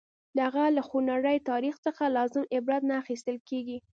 د 0.35 0.37
هغه 0.47 0.63
له 0.75 0.81
خونړي 0.89 1.37
تاریخ 1.49 1.75
څخه 1.85 2.03
لازم 2.17 2.43
عبرت 2.55 2.81
نه 2.89 2.95
اخیستل 3.01 3.37
کېږي. 3.49 3.77